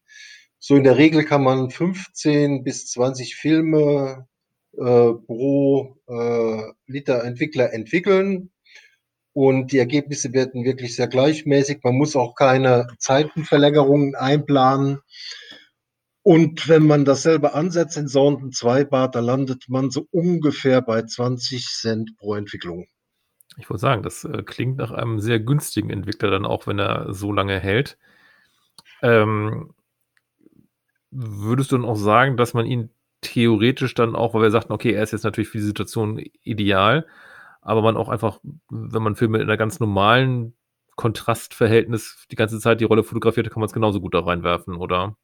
[0.60, 4.28] So in der Regel kann man 15 bis 20 Filme
[4.78, 8.50] äh, pro äh, Liter Entwickler entwickeln.
[9.34, 11.80] Und die Ergebnisse werden wirklich sehr gleichmäßig.
[11.84, 15.00] Man muss auch keine Zeitenverlängerungen einplanen.
[16.22, 20.82] Und wenn man das selber ansetzt in Sonden 2 Bar, da landet man so ungefähr
[20.82, 22.88] bei 20 Cent pro Entwicklung.
[23.58, 27.14] Ich wollte sagen, das äh, klingt nach einem sehr günstigen Entwickler dann auch, wenn er
[27.14, 27.98] so lange hält.
[29.02, 29.74] Ähm,
[31.12, 32.90] würdest du dann auch sagen, dass man ihn
[33.22, 37.06] theoretisch dann auch, weil wir sagten, okay, er ist jetzt natürlich für die Situation ideal,
[37.64, 40.56] aber man auch einfach, wenn man Filme in einer ganz normalen
[40.96, 45.18] Kontrastverhältnis die ganze Zeit die Rolle fotografiert, kann man es genauso gut da reinwerfen, oder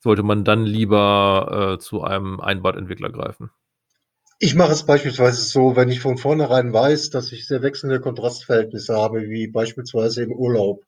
[0.00, 3.50] sollte man dann lieber äh, zu einem Einbadentwickler greifen?
[4.40, 8.96] Ich mache es beispielsweise so, wenn ich von vornherein weiß, dass ich sehr wechselnde Kontrastverhältnisse
[8.96, 10.82] habe, wie beispielsweise im Urlaub,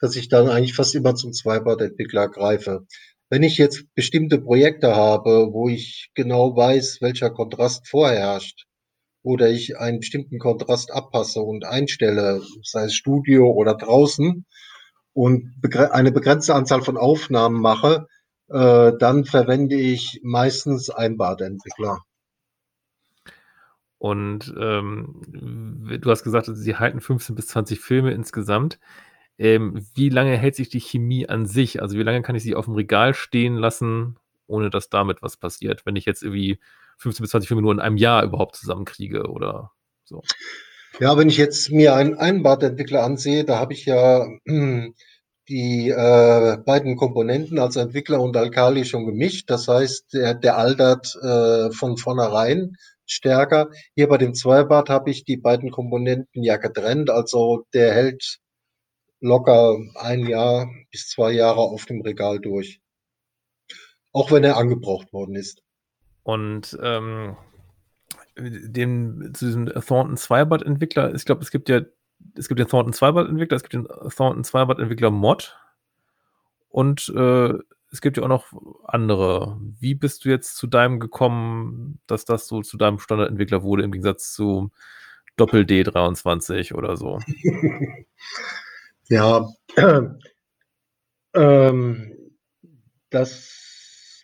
[0.00, 2.86] dass ich dann eigentlich fast immer zum Zweibadentwickler greife.
[3.30, 8.66] Wenn ich jetzt bestimmte Projekte habe, wo ich genau weiß, welcher Kontrast vorherrscht,
[9.22, 14.46] oder ich einen bestimmten Kontrast abpasse und einstelle, sei es Studio oder draußen,
[15.12, 18.06] und eine begrenzte Anzahl von Aufnahmen mache,
[18.48, 21.98] äh, dann verwende ich meistens Einbadentwickler.
[23.98, 28.78] Und ähm, du hast gesagt, sie halten 15 bis 20 Filme insgesamt.
[29.36, 31.82] Ähm, wie lange hält sich die Chemie an sich?
[31.82, 35.36] Also wie lange kann ich sie auf dem Regal stehen lassen, ohne dass damit was
[35.36, 35.84] passiert?
[35.84, 36.58] Wenn ich jetzt irgendwie
[37.00, 39.72] 15 bis 20 Filme nur in einem Jahr überhaupt zusammenkriege oder
[40.04, 40.22] so.
[40.98, 44.94] Ja, wenn ich jetzt mir einen Einbadentwickler ansehe, da habe ich ja hm,
[45.48, 49.50] die äh, beiden Komponenten, also Entwickler und Alkali, schon gemischt.
[49.50, 53.70] Das heißt, der, der altert äh, von vornherein stärker.
[53.96, 58.38] Hier bei dem Zweibad habe ich die beiden Komponenten ja getrennt, also der hält
[59.20, 62.80] locker ein Jahr bis zwei Jahre auf dem Regal durch.
[64.12, 65.62] Auch wenn er angebraucht worden ist.
[66.22, 67.36] Und ähm,
[68.36, 71.80] dem, zu diesem Thornton Zweibad Entwickler, ich glaube, es gibt ja,
[72.36, 75.56] es gibt den Thornton Zweibad Entwickler, es gibt den Thornton Zweibad Entwickler Mod
[76.68, 77.54] und äh,
[77.92, 78.46] es gibt ja auch noch
[78.84, 79.58] andere.
[79.78, 83.90] Wie bist du jetzt zu deinem gekommen, dass das so zu deinem Standardentwickler wurde, im
[83.90, 84.70] Gegensatz zu
[85.36, 87.18] Doppel D23 oder so?
[89.08, 90.02] ja, äh,
[91.34, 92.16] ähm,
[93.10, 93.59] das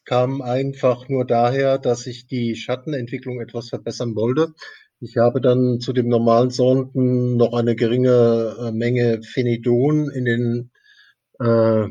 [0.07, 4.55] kam einfach nur daher, dass ich die Schattenentwicklung etwas verbessern wollte.
[5.01, 10.71] Ich habe dann zu dem normalen Sonden noch eine geringe äh, Menge Phenidon in den
[11.41, 11.89] äh,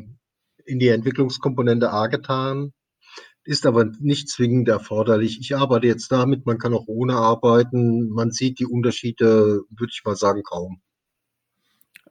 [0.65, 2.73] in die Entwicklungskomponente A getan,
[3.43, 5.39] ist aber nicht zwingend erforderlich.
[5.39, 8.09] Ich arbeite jetzt damit, man kann auch ohne arbeiten.
[8.09, 10.81] Man sieht die Unterschiede, würde ich mal sagen, kaum.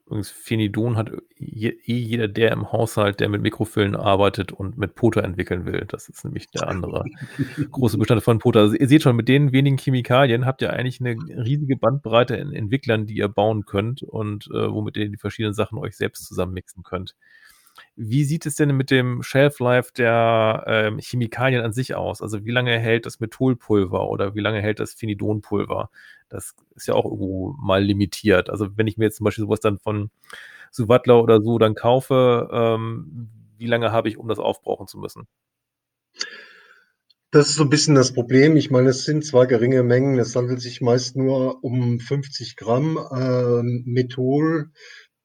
[0.06, 5.24] Übrigens, Phenidon hat eh jeder, der im Haushalt, der mit Mikrofilmen arbeitet und mit Poter
[5.24, 5.86] entwickeln will.
[5.88, 7.04] Das ist nämlich der andere
[7.70, 8.60] große Bestandteil von Poter.
[8.60, 12.52] Also ihr seht schon, mit den wenigen Chemikalien habt ihr eigentlich eine riesige Bandbreite in
[12.52, 16.82] Entwicklern, die ihr bauen könnt und äh, womit ihr die verschiedenen Sachen euch selbst zusammenmixen
[16.82, 17.16] könnt.
[17.96, 22.22] Wie sieht es denn mit dem Shelf Life der ähm, Chemikalien an sich aus?
[22.22, 25.90] Also wie lange hält das Metholpulver oder wie lange hält das Phenidonpulver?
[26.34, 28.50] Das ist ja auch irgendwo mal limitiert.
[28.50, 30.10] Also wenn ich mir jetzt zum Beispiel sowas dann von
[30.70, 35.26] Suvatler oder so dann kaufe, ähm, wie lange habe ich, um das aufbrauchen zu müssen?
[37.30, 38.56] Das ist so ein bisschen das Problem.
[38.56, 42.96] Ich meine, es sind zwar geringe Mengen, es handelt sich meist nur um 50 Gramm
[42.96, 44.70] äh, Methol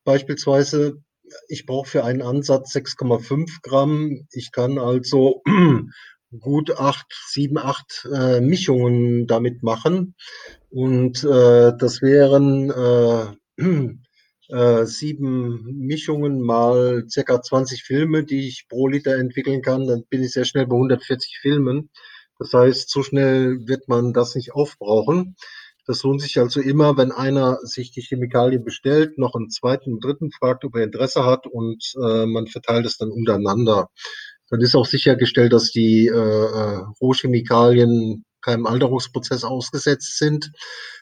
[0.04, 1.04] beispielsweise
[1.48, 4.28] ich brauche für einen Ansatz 6,5 Gramm.
[4.32, 5.44] Ich kann also
[6.40, 10.16] gut acht, sieben, acht äh, Mischungen damit machen.
[10.72, 13.60] Und äh, das wären äh,
[14.54, 19.88] äh, sieben Mischungen mal circa 20 Filme, die ich pro Liter entwickeln kann.
[19.88, 21.90] Dann bin ich sehr schnell bei 140 Filmen.
[22.38, 25.36] Das heißt, so schnell wird man das nicht aufbrauchen.
[25.86, 30.04] Das lohnt sich also immer, wenn einer sich die Chemikalien bestellt, noch einen zweiten und
[30.04, 33.90] dritten fragt, ob er Interesse hat und äh, man verteilt es dann untereinander.
[34.50, 40.52] Dann ist auch sichergestellt, dass die äh, äh Rohchemikalien keinem Alterungsprozess ausgesetzt sind.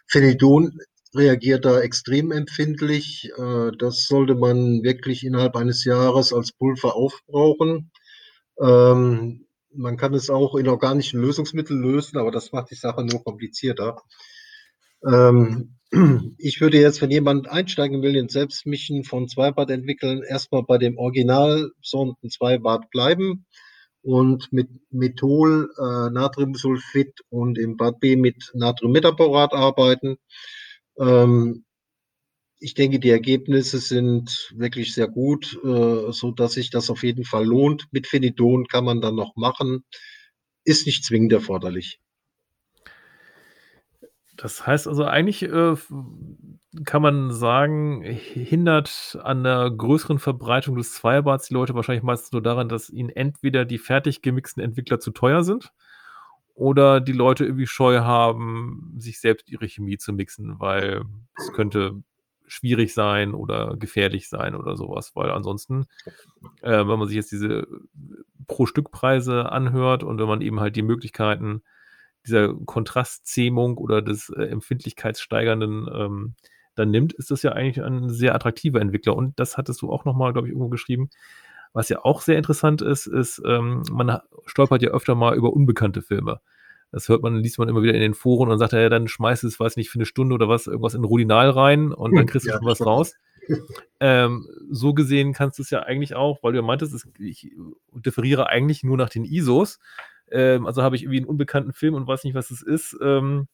[0.08, 0.80] Phenidon
[1.16, 3.32] reagiert da extrem empfindlich.
[3.38, 7.92] Äh, das sollte man wirklich innerhalb eines Jahres als Pulver aufbrauchen.
[8.62, 13.24] Ähm, man kann es auch in organischen Lösungsmitteln lösen, aber das macht die Sache nur
[13.24, 14.02] komplizierter.
[15.06, 15.78] Ähm,
[16.38, 20.98] ich würde jetzt, wenn jemand einsteigen will in Selbstmischen von Zweibad entwickeln, erstmal bei dem
[20.98, 23.46] Original Sonden Zweibad bleiben
[24.08, 30.16] und mit Methol, äh, Natriumsulfid und im Bad B mit Natriummetaborat arbeiten.
[30.98, 31.66] Ähm,
[32.60, 37.26] ich denke, die Ergebnisse sind wirklich sehr gut, äh, so dass sich das auf jeden
[37.26, 37.88] Fall lohnt.
[37.92, 39.84] Mit Phenidon kann man dann noch machen,
[40.64, 42.00] ist nicht zwingend erforderlich.
[44.38, 45.76] Das heißt also eigentlich äh,
[46.86, 52.42] kann man sagen, hindert an der größeren Verbreitung des Zweierbads die Leute wahrscheinlich meistens nur
[52.42, 55.72] daran, dass ihnen entweder die fertig gemixten Entwickler zu teuer sind
[56.54, 61.04] oder die Leute irgendwie Scheu haben, sich selbst ihre Chemie zu mixen, weil
[61.36, 62.04] es könnte
[62.48, 65.86] schwierig sein oder gefährlich sein oder sowas, weil ansonsten,
[66.62, 67.68] äh, wenn man sich jetzt diese
[68.48, 71.62] Pro-Stück-Preise anhört und wenn man eben halt die Möglichkeiten
[72.28, 76.36] dieser Kontrastzähmung oder des äh, Empfindlichkeitssteigernden ähm,
[76.78, 79.16] dann nimmt, ist das ja eigentlich ein sehr attraktiver Entwickler.
[79.16, 81.10] Und das hattest du auch nochmal, glaube ich, irgendwo geschrieben.
[81.74, 86.02] Was ja auch sehr interessant ist, ist, ähm, man stolpert ja öfter mal über unbekannte
[86.02, 86.40] Filme.
[86.92, 89.44] Das hört man, liest man immer wieder in den Foren und sagt, ja, dann schmeißt
[89.44, 92.48] es, weiß nicht, für eine Stunde oder was, irgendwas in Rodinal rein und dann kriegst
[92.48, 93.16] du ja, schon was raus.
[94.00, 97.52] ähm, so gesehen kannst du es ja eigentlich auch, weil du ja meintest, ich
[97.94, 99.80] differiere eigentlich nur nach den ISOs.
[100.32, 102.98] Ähm, also habe ich irgendwie einen unbekannten Film und weiß nicht, was es ist.
[103.02, 103.48] Ähm,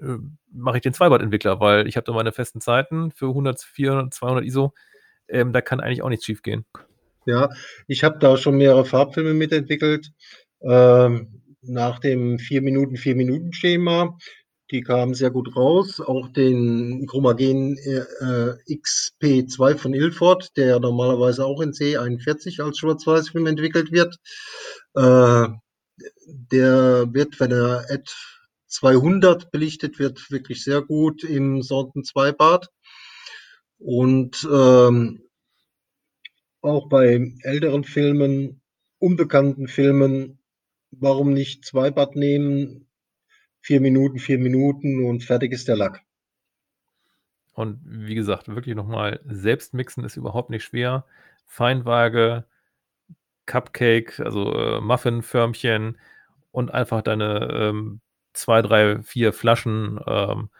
[0.00, 0.16] äh,
[0.52, 4.44] mache ich den Zweibad-Entwickler, weil ich habe da meine festen Zeiten für 100, 400, 200
[4.44, 4.72] ISO.
[5.28, 6.64] Ähm, da kann eigentlich auch nichts schief gehen.
[7.26, 7.48] Ja,
[7.86, 10.12] ich habe da schon mehrere Farbfilme mitentwickelt.
[10.62, 14.18] Ähm, nach dem 4 Minuten 4 Minuten Schema.
[14.70, 16.00] Die kamen sehr gut raus.
[16.00, 23.92] Auch den Chromagen äh, XP2 von Ilford, der normalerweise auch in C41 als Schwarz-Weiß-Film entwickelt
[23.92, 24.16] wird.
[24.94, 25.48] Äh,
[26.26, 28.14] der wird, wenn er at
[28.66, 32.68] 200 belichtet wird, wirklich sehr gut im Sonden 2 Bad.
[33.78, 35.22] Und ähm,
[36.60, 38.62] auch bei älteren Filmen,
[38.98, 40.38] unbekannten Filmen
[41.00, 42.86] warum nicht zwei Bad nehmen?
[43.60, 46.02] Vier Minuten, vier Minuten und fertig ist der Lack.
[47.54, 51.06] Und wie gesagt, wirklich nochmal, selbst mixen ist überhaupt nicht schwer.
[51.46, 52.44] Feinwaage,
[53.46, 55.98] Cupcake, also äh, Muffinförmchen
[56.50, 58.00] und einfach deine ähm,
[58.32, 60.50] zwei, drei, vier Flaschen ähm,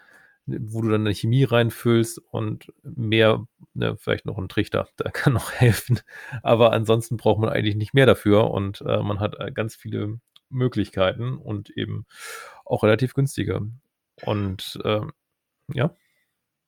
[0.46, 5.32] wo du dann eine Chemie reinfüllst und mehr, ne, vielleicht noch ein Trichter, der kann
[5.32, 6.00] noch helfen.
[6.42, 10.20] Aber ansonsten braucht man eigentlich nicht mehr dafür und äh, man hat äh, ganz viele
[10.50, 12.06] Möglichkeiten und eben
[12.64, 13.62] auch relativ günstige.
[14.22, 15.00] Und äh,
[15.72, 15.94] ja.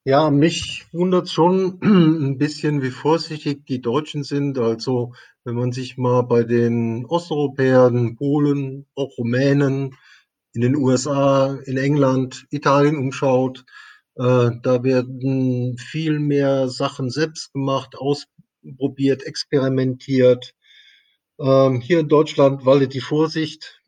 [0.05, 4.59] Ja, mich wundert schon ein bisschen, wie vorsichtig die Deutschen sind.
[4.59, 5.15] Also,
[5.47, 9.95] wenn man sich mal bei den Osteuropäern, Polen, auch Rumänen,
[10.53, 13.65] in den USA, in England, Italien umschaut,
[14.17, 20.53] äh, da werden viel mehr Sachen selbst gemacht, ausprobiert, experimentiert.
[21.39, 23.81] Ähm, hier in Deutschland waltet die Vorsicht,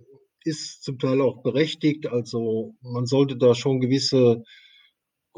[0.45, 2.07] ist zum Teil auch berechtigt.
[2.07, 4.45] Also man sollte da schon gewisse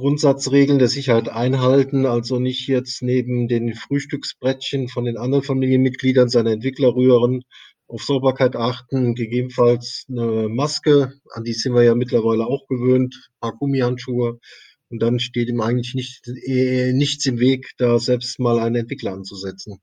[0.01, 6.53] Grundsatzregeln der Sicherheit einhalten, also nicht jetzt neben den Frühstücksbrettchen von den anderen Familienmitgliedern seine
[6.53, 7.45] Entwickler rühren,
[7.87, 13.41] auf Sauberkeit achten, gegebenenfalls eine Maske, an die sind wir ja mittlerweile auch gewöhnt, ein
[13.41, 14.41] paar Gummihandschuhe.
[14.89, 19.13] Und dann steht ihm eigentlich nicht, äh, nichts im Weg, da selbst mal einen Entwickler
[19.13, 19.81] anzusetzen.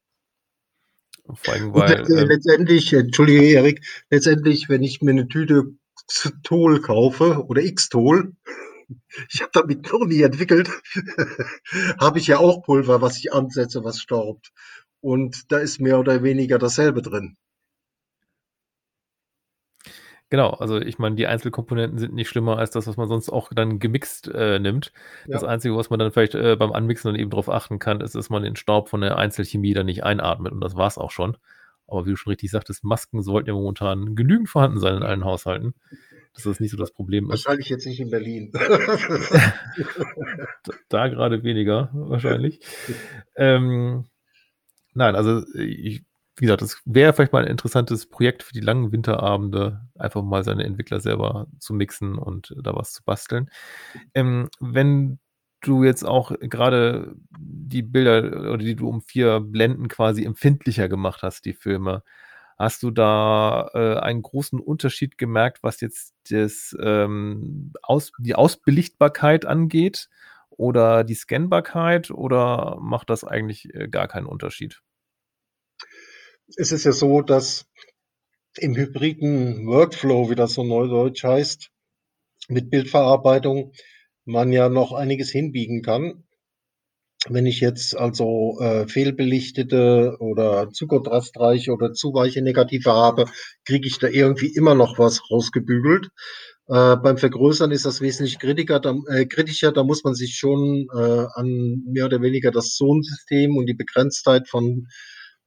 [1.31, 2.01] Vor allem, weil.
[2.01, 5.75] Und, äh, letztendlich, entschuldige Erik, letztendlich, wenn ich mir eine Tüte
[6.43, 8.33] Tol kaufe oder X-Tol,
[9.31, 10.69] ich habe damit nie entwickelt,
[11.99, 14.51] habe ich ja auch Pulver, was ich ansetze, was staubt.
[15.01, 17.37] Und da ist mehr oder weniger dasselbe drin.
[20.29, 23.49] Genau, also ich meine, die Einzelkomponenten sind nicht schlimmer als das, was man sonst auch
[23.53, 24.91] dann gemixt äh, nimmt.
[25.25, 25.33] Ja.
[25.33, 28.13] Das Einzige, was man dann vielleicht äh, beim Anmixen dann eben darauf achten kann, ist,
[28.13, 31.11] dass man den Staub von der Einzelchemie dann nicht einatmet und das war es auch
[31.11, 31.37] schon.
[31.87, 35.23] Aber wie du schon richtig sagtest, Masken sollten ja momentan genügend vorhanden sein in allen
[35.23, 35.73] Haushalten.
[36.33, 37.29] Das ist nicht so das Problem.
[37.29, 38.51] Wahrscheinlich jetzt nicht in Berlin.
[38.51, 38.59] da,
[40.89, 42.59] da gerade weniger, wahrscheinlich.
[43.35, 44.05] ähm,
[44.93, 46.03] nein, also ich
[46.37, 50.43] wie gesagt, das wäre vielleicht mal ein interessantes Projekt für die langen Winterabende, einfach mal
[50.43, 53.49] seine Entwickler selber zu mixen und da was zu basteln.
[54.13, 55.17] Ähm, wenn
[55.67, 61.21] du jetzt auch gerade die Bilder oder die du um vier Blenden quasi empfindlicher gemacht
[61.23, 62.03] hast, die Filme,
[62.57, 69.45] hast du da äh, einen großen Unterschied gemerkt, was jetzt das, ähm, aus, die Ausbelichtbarkeit
[69.45, 70.09] angeht
[70.49, 74.81] oder die Scannbarkeit oder macht das eigentlich äh, gar keinen Unterschied?
[76.55, 77.65] es ist ja so, dass
[78.57, 81.69] im hybriden Workflow, wie das so neudeutsch heißt,
[82.47, 83.73] mit Bildverarbeitung
[84.27, 86.23] man ja noch einiges hinbiegen kann.
[87.29, 93.25] Wenn ich jetzt also äh, fehlbelichtete oder zu kontrastreiche oder zu weiche Negative habe,
[93.65, 96.09] kriege ich da irgendwie immer noch was rausgebügelt.
[96.67, 99.71] Äh, beim Vergrößern ist das wesentlich kritiker, da, äh, kritischer.
[99.71, 104.47] Da muss man sich schon äh, an mehr oder weniger das Zonensystem und die Begrenztheit
[104.47, 104.87] von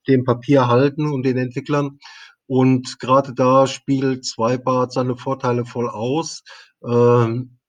[0.08, 1.98] dem Papier halten und den Entwicklern.
[2.46, 6.42] Und gerade da spielt Zweibart seine Vorteile voll aus.
[6.84, 7.59] Ähm,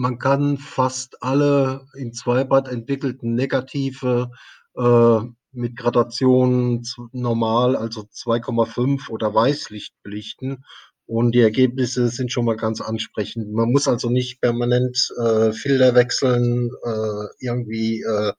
[0.00, 4.30] man kann fast alle in Zweibad entwickelten Negative
[4.74, 5.18] äh,
[5.52, 6.82] mit Gradationen
[7.12, 10.64] normal, also 2,5 oder Weißlicht belichten.
[11.04, 13.52] Und die Ergebnisse sind schon mal ganz ansprechend.
[13.52, 18.32] Man muss also nicht permanent äh, Filter wechseln, äh, irgendwie äh,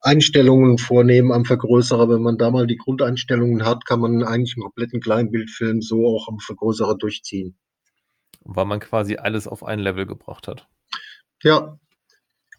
[0.00, 2.08] Einstellungen vornehmen am Vergrößerer.
[2.08, 6.26] Wenn man da mal die Grundeinstellungen hat, kann man eigentlich einen kompletten Kleinbildfilm so auch
[6.26, 7.56] am Vergrößerer durchziehen
[8.44, 10.68] weil man quasi alles auf ein Level gebracht hat.
[11.42, 11.78] Ja,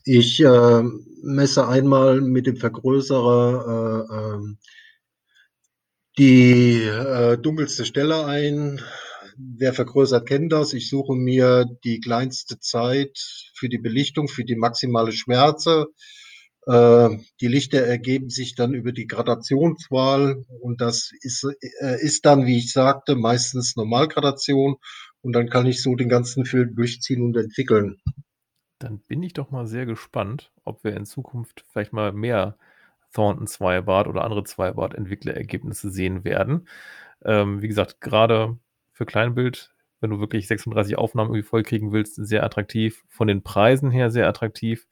[0.05, 0.83] ich äh,
[1.21, 4.55] messe einmal mit dem Vergrößerer äh, äh,
[6.17, 6.87] die
[7.41, 8.79] dunkelste Stelle ein.
[9.35, 10.73] Wer vergrößert, kennt das.
[10.73, 13.17] Ich suche mir die kleinste Zeit
[13.55, 15.87] für die Belichtung, für die maximale Schmerze.
[16.65, 21.45] Äh, die Lichter ergeben sich dann über die Gradationswahl und das ist,
[21.81, 24.75] äh, ist dann, wie ich sagte, meistens Normalgradation
[25.23, 27.97] und dann kann ich so den ganzen Film durchziehen und entwickeln.
[28.79, 32.57] Dann bin ich doch mal sehr gespannt, ob wir in Zukunft vielleicht mal mehr
[33.13, 36.67] Thornton Zweibart oder andere Zweibart-Entwicklerergebnisse sehen werden.
[37.23, 38.57] Ähm, wie gesagt, gerade
[38.91, 43.03] für Kleinbild, wenn du wirklich 36 Aufnahmen irgendwie vollkriegen willst, sehr attraktiv.
[43.07, 44.87] Von den Preisen her sehr attraktiv.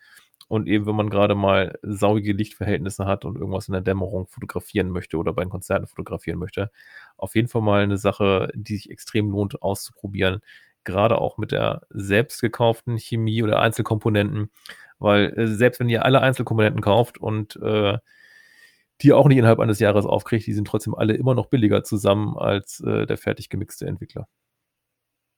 [0.52, 4.90] Und eben, wenn man gerade mal saugige Lichtverhältnisse hat und irgendwas in der Dämmerung fotografieren
[4.90, 6.72] möchte oder bei Konzerten fotografieren möchte,
[7.16, 10.42] auf jeden Fall mal eine Sache, die sich extrem lohnt auszuprobieren.
[10.84, 14.52] Gerade auch mit der selbst gekauften Chemie oder Einzelkomponenten,
[15.00, 17.98] weil äh, selbst wenn ihr alle Einzelkomponenten kauft und äh,
[19.02, 22.38] die auch nicht innerhalb eines Jahres aufkriegt, die sind trotzdem alle immer noch billiger zusammen
[22.38, 24.28] als äh, der fertig gemixte Entwickler.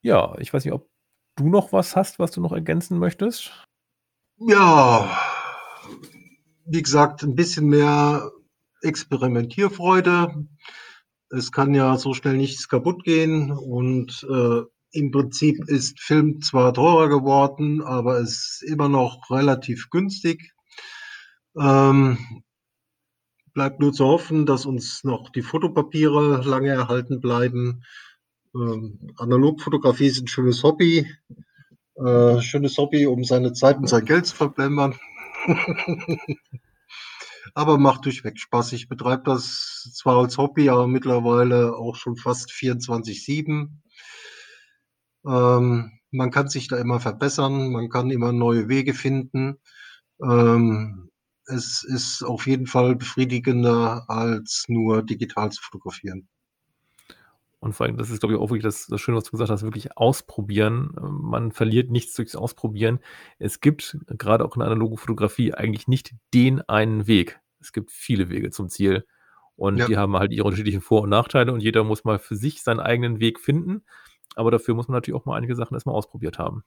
[0.01, 0.89] Ja, ich weiß nicht, ob
[1.35, 3.67] du noch was hast, was du noch ergänzen möchtest.
[4.45, 5.09] Ja,
[6.65, 8.31] wie gesagt, ein bisschen mehr
[8.81, 10.47] Experimentierfreude.
[11.29, 16.73] Es kann ja so schnell nichts kaputt gehen und äh, im Prinzip ist Film zwar
[16.73, 20.51] teurer geworden, aber es ist immer noch relativ günstig.
[21.57, 22.17] Ähm,
[23.53, 27.83] bleibt nur zu hoffen, dass uns noch die Fotopapiere lange erhalten bleiben.
[28.53, 31.07] Ähm, Analogfotografie ist ein schönes Hobby.
[31.95, 34.95] Äh, schönes Hobby, um seine Zeit und sein Geld zu verplempern.
[37.53, 38.73] aber macht durchweg Spaß.
[38.73, 43.69] Ich betreibe das zwar als Hobby, aber mittlerweile auch schon fast 24-7.
[45.25, 49.59] Ähm, man kann sich da immer verbessern, man kann immer neue Wege finden.
[50.21, 51.09] Ähm,
[51.45, 56.27] es ist auf jeden Fall befriedigender, als nur digital zu fotografieren.
[57.63, 59.49] Und vor allem, das ist, glaube ich, auch wirklich das, das Schöne, was du gesagt
[59.49, 60.91] hast, wirklich ausprobieren.
[60.99, 62.99] Man verliert nichts durchs Ausprobieren.
[63.39, 67.39] Es gibt gerade auch in der analogen Fotografie eigentlich nicht den einen Weg.
[67.61, 69.05] Es gibt viele Wege zum Ziel.
[69.55, 69.85] Und ja.
[69.87, 72.81] die haben halt ihre unterschiedlichen Vor- und Nachteile und jeder muss mal für sich seinen
[72.81, 73.85] eigenen Weg finden.
[74.35, 76.63] Aber dafür muss man natürlich auch mal einige Sachen erstmal ausprobiert haben.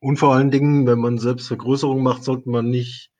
[0.00, 3.12] Und vor allen Dingen, wenn man selbst Vergrößerung macht, sollte man nicht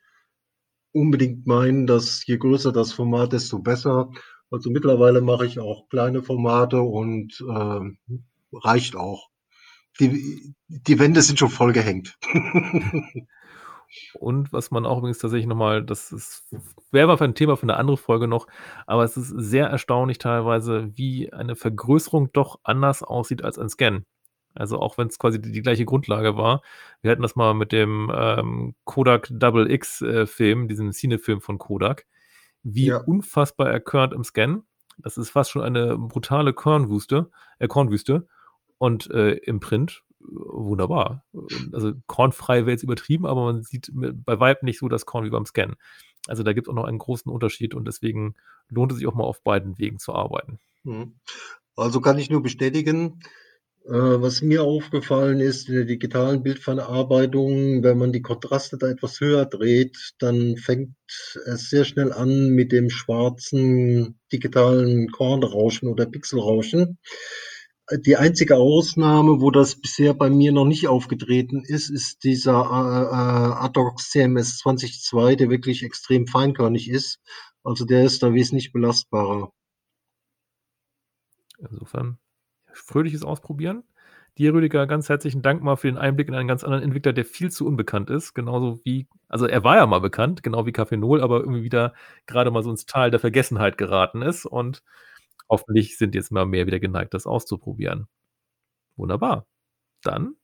[0.91, 4.11] unbedingt meinen, dass je größer das Format, desto besser.
[4.53, 7.80] Also mittlerweile mache ich auch kleine Formate und äh,
[8.53, 9.30] reicht auch.
[9.98, 12.18] Die, die Wände sind schon voll gehängt.
[14.14, 16.46] Und was man auch übrigens tatsächlich nochmal, das
[16.90, 18.46] wäre mal für ein Thema für eine andere Folge noch,
[18.86, 24.05] aber es ist sehr erstaunlich teilweise, wie eine Vergrößerung doch anders aussieht als ein Scan.
[24.55, 26.62] Also auch wenn es quasi die, die, gleiche Grundlage war.
[27.03, 31.59] Wir hatten das mal mit dem ähm, Kodak Double X äh, Film, diesem Cine-Film von
[31.59, 32.07] Kodak
[32.63, 32.99] wie ja.
[32.99, 34.63] unfassbar er körnt im Scan.
[34.99, 38.27] Das ist fast schon eine brutale Kornwüste, äh, Kornwüste.
[38.79, 41.25] Und äh, im Print äh, wunderbar.
[41.73, 45.31] Also kornfrei wäre jetzt übertrieben, aber man sieht bei Vibe nicht so das Korn wie
[45.31, 45.75] beim Scan.
[46.27, 48.35] Also da gibt es auch noch einen großen Unterschied und deswegen
[48.69, 50.59] lohnt es sich auch mal auf beiden Wegen zu arbeiten.
[50.85, 51.15] Mhm.
[51.77, 53.21] Also kann ich nur bestätigen,
[53.85, 59.45] was mir aufgefallen ist in der digitalen Bildverarbeitung, wenn man die Kontraste da etwas höher
[59.45, 60.95] dreht, dann fängt
[61.47, 66.99] es sehr schnell an mit dem schwarzen digitalen Kornrauschen oder Pixelrauschen.
[68.07, 73.05] Die einzige Ausnahme, wo das bisher bei mir noch nicht aufgetreten ist, ist dieser äh,
[73.11, 77.18] äh Adox CMS 20.2, der wirklich extrem feinkörnig ist.
[77.64, 79.53] Also der ist da wesentlich belastbarer.
[81.59, 82.18] Insofern
[82.75, 83.85] fröhliches Ausprobieren.
[84.39, 87.27] Dir, Rüdiger, ganz herzlichen Dank mal für den Einblick in einen ganz anderen Entwickler, der
[87.27, 88.33] viel zu unbekannt ist.
[88.33, 91.93] Genauso wie, also er war ja mal bekannt, genau wie Null, aber irgendwie wieder
[92.27, 94.47] gerade mal so ins Tal der Vergessenheit geraten ist.
[94.47, 94.83] Und
[95.51, 98.09] hoffentlich sind jetzt mal mehr wieder geneigt, das auszuprobieren.
[98.97, 99.47] Wunderbar.
[100.03, 100.37] Dann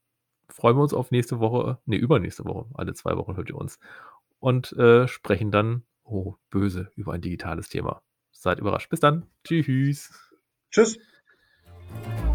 [0.51, 3.79] freuen wir uns auf nächste Woche, nee, übernächste Woche, alle zwei Wochen hört ihr uns.
[4.39, 8.03] Und äh, sprechen dann, oh, böse, über ein digitales Thema.
[8.33, 8.91] Seid überrascht.
[8.91, 9.27] Bis dann.
[9.45, 10.13] Tschüss.
[10.71, 10.99] Tschüss.
[11.95, 12.28] Thank you.